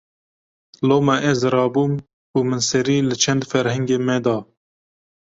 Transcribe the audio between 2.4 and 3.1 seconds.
min serî